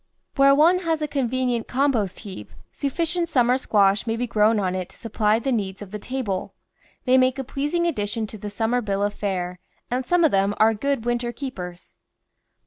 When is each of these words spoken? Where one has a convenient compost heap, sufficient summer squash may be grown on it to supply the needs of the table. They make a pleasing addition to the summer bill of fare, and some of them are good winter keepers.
Where 0.35 0.55
one 0.55 0.79
has 0.79 1.03
a 1.03 1.07
convenient 1.07 1.67
compost 1.67 2.21
heap, 2.21 2.49
sufficient 2.71 3.29
summer 3.29 3.55
squash 3.59 4.07
may 4.07 4.15
be 4.15 4.25
grown 4.25 4.59
on 4.59 4.73
it 4.73 4.89
to 4.89 4.97
supply 4.97 5.37
the 5.37 5.51
needs 5.51 5.79
of 5.79 5.91
the 5.91 5.99
table. 5.99 6.55
They 7.05 7.19
make 7.19 7.37
a 7.37 7.43
pleasing 7.43 7.85
addition 7.85 8.25
to 8.25 8.39
the 8.39 8.49
summer 8.49 8.81
bill 8.81 9.03
of 9.03 9.13
fare, 9.13 9.59
and 9.91 10.03
some 10.03 10.23
of 10.23 10.31
them 10.31 10.55
are 10.57 10.73
good 10.73 11.05
winter 11.05 11.31
keepers. 11.31 11.99